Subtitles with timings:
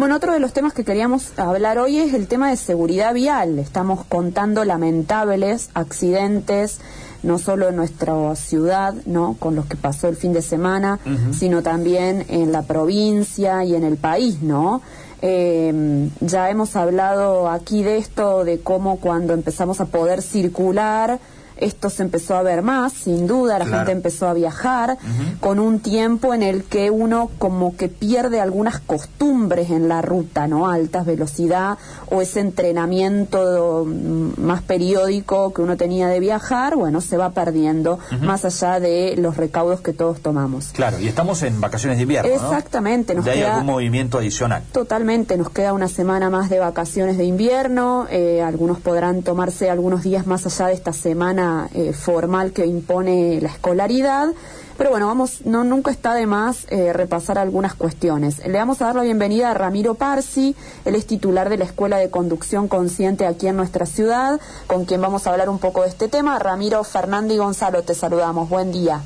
[0.00, 3.58] Bueno, otro de los temas que queríamos hablar hoy es el tema de seguridad vial.
[3.58, 6.80] Estamos contando lamentables accidentes,
[7.22, 9.36] no solo en nuestra ciudad, ¿no?
[9.38, 11.00] Con los que pasó el fin de semana,
[11.38, 14.80] sino también en la provincia y en el país, ¿no?
[15.20, 21.20] Eh, ya hemos hablado aquí de esto, de cómo cuando empezamos a poder circular,
[21.60, 24.98] esto se empezó a ver más, sin duda, la gente empezó a viajar,
[25.40, 30.46] con un tiempo en el que uno como que pierde algunas costumbres en la ruta,
[30.46, 30.68] ¿no?
[30.68, 37.16] Altas velocidad o ese entrenamiento mm, más periódico que uno tenía de viajar, bueno, se
[37.16, 40.70] va perdiendo, más allá de los recaudos que todos tomamos.
[40.72, 42.32] Claro, y estamos en vacaciones de invierno.
[42.32, 44.62] Exactamente, nos hay algún movimiento adicional.
[44.72, 50.02] Totalmente, nos queda una semana más de vacaciones de invierno, eh, algunos podrán tomarse algunos
[50.02, 54.28] días más allá de esta semana eh, formal que impone la escolaridad.
[54.76, 58.38] Pero bueno, vamos, no, nunca está de más eh, repasar algunas cuestiones.
[58.38, 61.98] Le vamos a dar la bienvenida a Ramiro Parsi, él es titular de la Escuela
[61.98, 65.88] de Conducción Consciente aquí en nuestra ciudad, con quien vamos a hablar un poco de
[65.88, 66.38] este tema.
[66.38, 68.48] Ramiro, Fernando y Gonzalo, te saludamos.
[68.48, 69.02] Buen día.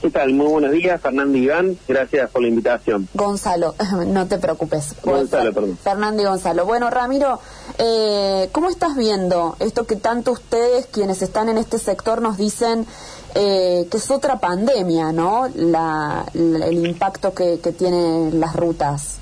[0.00, 0.32] ¿Qué tal?
[0.32, 1.76] Muy buenos días, Fernando y Iván.
[1.88, 3.08] Gracias por la invitación.
[3.14, 3.74] Gonzalo,
[4.06, 4.94] no te preocupes.
[5.02, 5.76] Gonzalo, perdón.
[5.82, 6.64] Fernando y Gonzalo.
[6.66, 7.40] Bueno, Ramiro,
[7.78, 12.86] eh, ¿cómo estás viendo esto que tanto ustedes, quienes están en este sector, nos dicen
[13.34, 15.48] eh, que es otra pandemia, ¿no?
[15.56, 19.16] La, el impacto que, que tienen las rutas.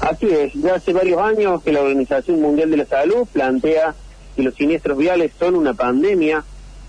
[0.00, 0.52] Así es.
[0.54, 3.94] Ya hace varios años que la Organización Mundial de la Salud plantea
[4.34, 6.44] que los siniestros viales son una pandemia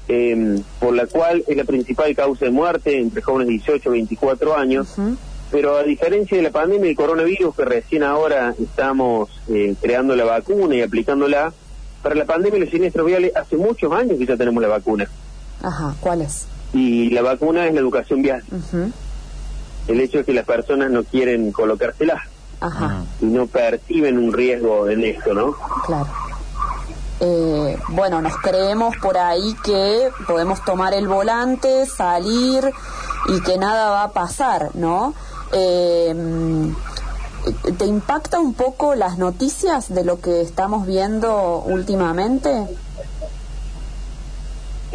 [0.07, 3.91] eh, por la cual es la principal causa de muerte entre jóvenes de 18 y
[3.91, 4.95] 24 años.
[5.51, 10.25] Pero a diferencia de la pandemia del coronavirus, que recién ahora estamos eh, creando la
[10.25, 11.53] vacuna y aplicándola,
[12.01, 15.09] para la pandemia de los siniestros viales hace muchos años que ya tenemos la vacuna.
[15.63, 16.47] Ajá, ¿cuál es?
[16.73, 18.43] Y la vacuna es la educación vial.
[19.87, 22.21] El hecho es que las personas no quieren colocársela.
[22.59, 23.03] Ajá.
[23.21, 25.55] Y no perciben un riesgo en esto, ¿no?
[25.85, 26.07] Claro
[27.19, 32.71] eh, bueno, nos creemos por ahí que podemos tomar el volante, salir
[33.27, 35.13] y que nada va a pasar, ¿no?
[35.53, 36.13] Eh,
[37.77, 42.67] ¿Te impacta un poco las noticias de lo que estamos viendo últimamente?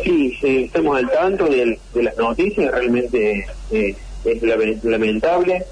[0.02, 5.64] Sí, estamos al tanto de, las noticias, realmente eh, es lamentable.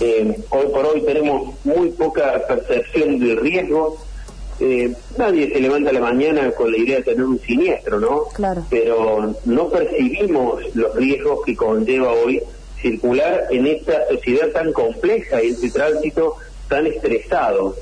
[0.00, 3.96] Eh, hoy por hoy tenemos muy poca percepción del riesgo
[4.60, 8.24] eh, nadie se levanta a la mañana con la idea de tener un siniestro, ¿no?
[8.34, 8.64] Claro.
[8.70, 12.42] Pero no percibimos los riesgos que conlleva hoy
[12.80, 16.36] circular en esta sociedad tan compleja y este tránsito
[16.68, 17.76] tan estresado.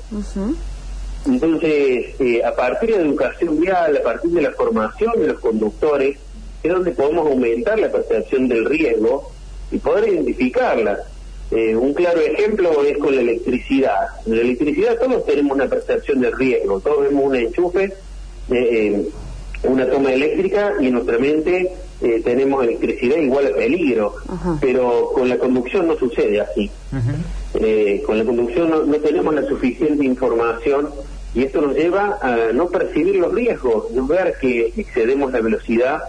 [1.25, 6.17] Entonces, eh, a partir de educación vial, a partir de la formación de los conductores,
[6.63, 9.31] es donde podemos aumentar la percepción del riesgo
[9.71, 10.99] y poder identificarla.
[11.51, 13.97] Eh, un claro ejemplo es con la electricidad.
[14.25, 17.93] En la electricidad todos tenemos una percepción de riesgo, todos vemos un enchufe, eh,
[18.49, 19.09] eh,
[19.63, 21.71] una toma eléctrica y en nuestra mente
[22.23, 24.15] tenemos electricidad igual a peligro,
[24.59, 26.71] pero con la conducción no sucede así.
[28.03, 30.89] con la conducción no, tenemos la suficiente información
[31.35, 36.01] y esto nos lleva a no percibir los riesgos, no ver que excedemos la velocidad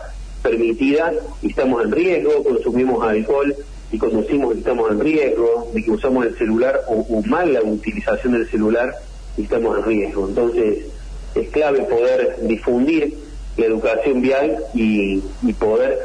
[0.42, 3.54] permitida y estamos en riesgo, consumimos alcohol
[3.92, 8.32] y conducimos y estamos en riesgo, de que usamos el celular o, mal la utilización
[8.32, 8.94] del celular
[9.36, 10.28] y estamos en riesgo.
[10.28, 10.86] Entonces
[11.34, 13.14] es clave poder difundir
[13.58, 15.20] la educación vial y,
[15.58, 15.98] poder,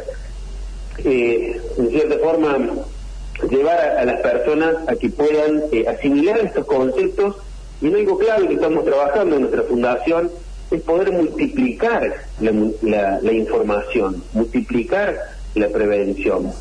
[1.05, 2.57] eh, en cierta forma,
[3.49, 7.37] llevar a, las personas a que puedan eh, asimilar estos conceptos
[7.81, 10.29] y algo clave que estamos trabajando en nuestra fundación
[10.71, 16.51] es poder multiplicar la, la información, multiplicar la prevención.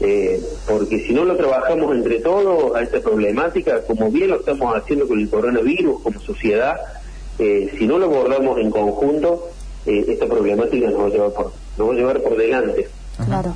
[0.00, 4.74] Eh, porque si no lo trabajamos entre todos a esta problemática, como bien lo estamos
[4.74, 6.76] haciendo con el coronavirus como sociedad,
[7.38, 9.48] eh, si no lo abordamos en conjunto,
[9.86, 12.88] eh, esta problemática nos va a llevar por, nos va a llevar por delante.
[13.24, 13.54] Claro.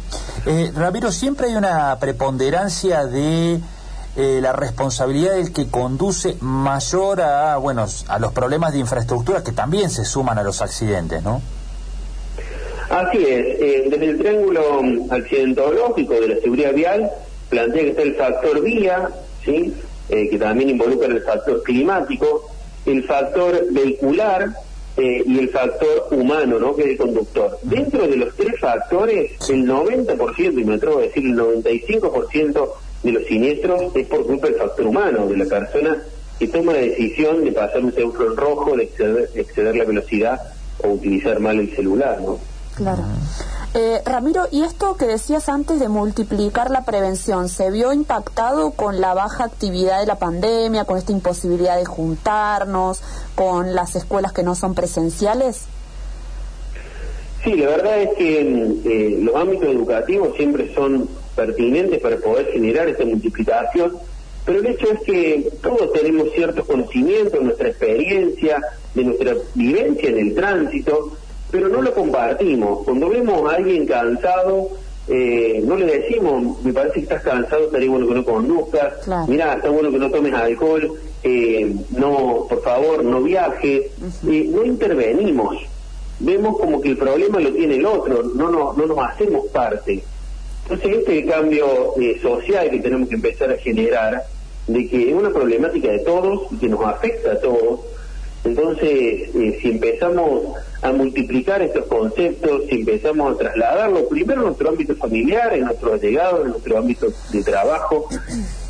[0.75, 3.61] Ramiro, siempre hay una preponderancia de
[4.17, 9.89] la responsabilidad del que conduce mayor a, bueno, a los problemas de infraestructura que también
[9.89, 11.41] se suman a los accidentes, ¿no?
[12.91, 17.11] Así es, eh, desde el triángulo accidentológico de la seguridad vial,
[17.49, 19.09] plantea que está el factor vía,
[19.45, 19.73] ¿sí?
[20.09, 22.51] Eh, que también involucra el factor climático,
[22.85, 24.51] el factor vehicular
[24.97, 26.77] eh, y el factor humano, ¿no?
[26.77, 27.59] que es el conductor.
[27.63, 32.69] Dentro de los tres factores, el 90%, y me atrevo a decir el 95%
[33.03, 36.03] de los siniestros es por culpa del factor humano, de la persona
[36.39, 40.41] que toma la decisión de pasar un semáforo en rojo, de exceder, exceder la velocidad
[40.83, 42.39] o utilizar mal el celular, ¿no?
[42.75, 43.05] Claro.
[43.75, 49.01] Eh, Ramiro, ¿y esto que decías antes de multiplicar la prevención, se vio impactado con
[49.01, 53.03] la baja actividad de la pandemia, con esta imposibilidad de juntarnos,
[53.35, 55.67] con las escuelas que no son presenciales?
[57.43, 58.41] Sí, la verdad es que
[58.85, 63.99] eh, los ámbitos educativos siempre son pertinentes para poder generar esta multiplicación,
[64.45, 68.63] pero el hecho es que todos tenemos ciertos conocimientos, nuestra experiencia,
[68.95, 71.17] de nuestra vivencia en el tránsito,
[71.55, 72.83] pero no lo compartimos.
[72.85, 74.71] Cuando vemos a alguien cansado,
[75.07, 78.95] eh, no le decimos, me parece que estás cansado, estaría bueno que no conduzcas,
[79.29, 83.83] mira, está bueno que no tomes alcohol, eh, no, por favor, no viajes,
[84.25, 85.59] no intervenimos.
[86.19, 90.03] Vemos como que el problema lo tiene el otro, no, no, no nos hacemos parte.
[90.65, 94.25] Entonces este cambio eh, social que tenemos que empezar a generar,
[94.67, 97.79] de que es una problemática de todos y que nos afecta a todos,
[98.45, 104.69] entonces eh, si empezamos a multiplicar estos conceptos, si empezamos a trasladarlo primero en nuestro
[104.69, 108.07] ámbito familiar, en nuestro llegado, en nuestro ámbito de trabajo,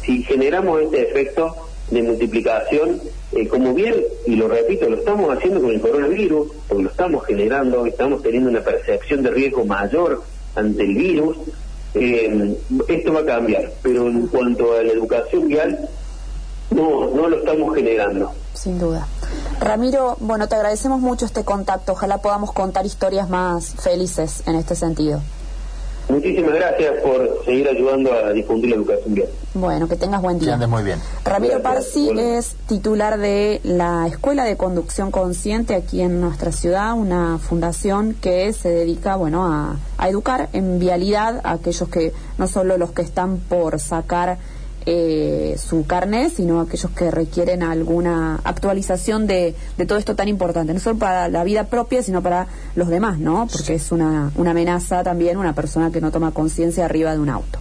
[0.00, 1.56] si generamos este efecto
[1.90, 3.00] de multiplicación,
[3.32, 3.96] eh, como bien,
[4.28, 8.48] y lo repito, lo estamos haciendo con el coronavirus, porque lo estamos generando, estamos teniendo
[8.48, 10.22] una percepción de riesgo mayor
[10.54, 11.36] ante el virus,
[11.94, 12.56] eh,
[12.86, 15.88] esto va a cambiar, pero en cuanto a la educación vial,
[16.70, 18.32] no, no lo estamos generando.
[18.52, 19.04] Sin duda.
[19.60, 24.74] Ramiro, bueno, te agradecemos mucho este contacto, ojalá podamos contar historias más felices en este
[24.74, 25.20] sentido.
[26.08, 29.28] Muchísimas gracias por seguir ayudando a difundir la educación vial.
[29.54, 30.48] Bueno, que tengas buen día.
[30.48, 31.00] Que andes muy bien.
[31.24, 37.38] Ramiro Parsi es titular de la Escuela de Conducción Consciente aquí en nuestra ciudad, una
[37.38, 42.76] fundación que se dedica, bueno, a, a educar en vialidad a aquellos que, no solo
[42.76, 44.36] los que están por sacar
[44.86, 50.74] eh, su carnet, sino aquellos que requieren alguna actualización de, de, todo esto tan importante,
[50.74, 53.46] no solo para la vida propia, sino para los demás, ¿no?
[53.50, 57.30] Porque es una, una amenaza también una persona que no toma conciencia arriba de un
[57.30, 57.58] auto.